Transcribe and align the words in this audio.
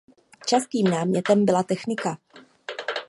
Častým 0.45 0.87
námětem 0.87 1.45
byla 1.45 1.63
technika. 1.63 2.17